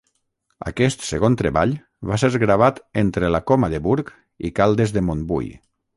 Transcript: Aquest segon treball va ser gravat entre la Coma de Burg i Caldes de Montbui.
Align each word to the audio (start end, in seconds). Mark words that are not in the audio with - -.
Aquest 0.69 1.03
segon 1.09 1.35
treball 1.41 1.75
va 2.11 2.19
ser 2.23 2.31
gravat 2.45 2.81
entre 3.03 3.29
la 3.35 3.43
Coma 3.53 3.69
de 3.75 3.83
Burg 3.89 4.11
i 4.51 4.53
Caldes 4.61 4.95
de 4.97 5.09
Montbui. 5.11 5.53